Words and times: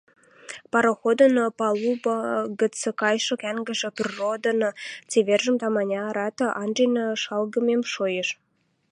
Пароходын 0.71 1.33
палуба 1.59 2.17
гӹц 2.59 2.77
кайшы 3.01 3.35
кӓнгӹж 3.41 3.81
природын 3.97 4.59
цевержӹм 5.09 5.55
таманярат 5.61 6.37
анжен 6.61 6.93
шалгымет 7.21 7.83
шоэш. 7.93 8.29